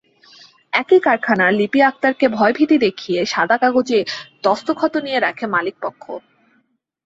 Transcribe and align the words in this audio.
একই 0.73 0.99
কারখানার 0.99 1.51
লিপি 1.53 1.79
আক্তারকে 1.83 2.25
ভয়ভীতি 2.29 2.75
দেখিয়ে 2.85 3.19
সাদা 3.25 3.57
কাগজে 3.57 3.99
দস্তখত 4.43 4.93
নিয়ে 5.05 5.19
রাখে 5.19 5.45
মালিকপক্ষ। 5.47 6.03